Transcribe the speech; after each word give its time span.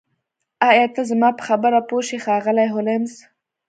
ایا 0.69 0.85
ته 0.95 1.01
زما 1.09 1.29
په 1.37 1.43
خبره 1.47 1.79
پوه 1.87 2.01
شوې 2.07 2.19
ښاغلی 2.25 2.67
هولمز 2.73 3.11